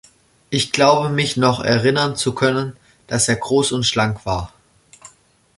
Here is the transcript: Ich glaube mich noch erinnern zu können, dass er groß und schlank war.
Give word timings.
Ich 0.49 0.71
glaube 0.71 1.09
mich 1.09 1.37
noch 1.37 1.59
erinnern 1.59 2.15
zu 2.15 2.33
können, 2.33 2.75
dass 3.05 3.27
er 3.29 3.35
groß 3.35 3.71
und 3.71 3.83
schlank 3.83 4.25
war. 4.25 4.51